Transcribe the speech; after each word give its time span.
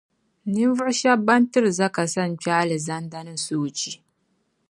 Ninvuɣu 0.51 0.93
shεba 0.99 1.23
ban 1.27 1.43
tiri 1.51 1.71
zaka 1.79 2.03
sa 2.13 2.23
n 2.31 2.33
kpε 2.41 2.51
Alizanda 2.61 3.19
ni 3.25 3.35
soochi. 3.45 3.91